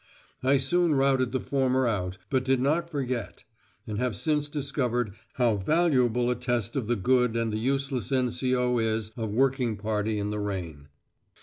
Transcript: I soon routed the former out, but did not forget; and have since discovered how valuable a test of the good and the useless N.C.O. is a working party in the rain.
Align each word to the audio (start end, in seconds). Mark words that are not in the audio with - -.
I 0.41 0.57
soon 0.57 0.95
routed 0.95 1.31
the 1.31 1.39
former 1.39 1.85
out, 1.85 2.17
but 2.31 2.43
did 2.43 2.59
not 2.59 2.89
forget; 2.89 3.43
and 3.85 3.99
have 3.99 4.15
since 4.15 4.49
discovered 4.49 5.13
how 5.33 5.57
valuable 5.57 6.31
a 6.31 6.35
test 6.35 6.75
of 6.75 6.87
the 6.87 6.95
good 6.95 7.35
and 7.35 7.53
the 7.53 7.59
useless 7.59 8.11
N.C.O. 8.11 8.79
is 8.79 9.11
a 9.15 9.27
working 9.27 9.77
party 9.77 10.17
in 10.17 10.31
the 10.31 10.39
rain. 10.39 10.87